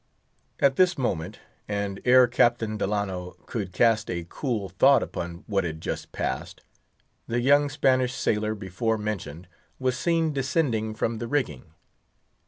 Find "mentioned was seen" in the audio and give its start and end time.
8.97-10.33